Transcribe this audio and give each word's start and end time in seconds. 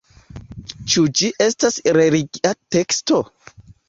Ĉu 0.93 1.03
ĝi 1.19 1.29
estas 1.47 1.77
religia 1.97 2.55
teksto? 2.77 3.21